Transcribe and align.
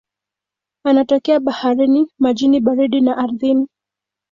Wanatokea 0.83 1.39
baharini, 1.39 2.07
majini 2.19 2.59
baridi 2.59 3.01
na 3.01 3.17
ardhini. 3.17 3.67